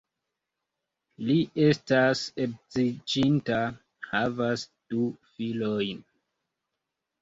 Li 1.27 1.35
estas 1.65 2.25
edziĝinta, 2.47 3.63
havas 4.11 4.69
du 4.93 5.09
filojn. 5.33 6.07